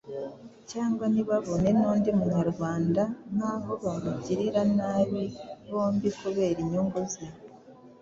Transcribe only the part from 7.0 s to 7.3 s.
ze